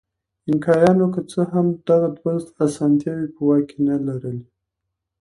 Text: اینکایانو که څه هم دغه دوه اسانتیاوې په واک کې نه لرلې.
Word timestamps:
اینکایانو 0.47 1.05
که 1.13 1.21
څه 1.31 1.41
هم 1.51 1.67
دغه 1.87 2.07
دوه 2.17 2.31
اسانتیاوې 2.65 3.27
په 3.35 3.41
واک 3.47 3.63
کې 3.69 3.77
نه 3.87 3.95
لرلې. 4.07 4.43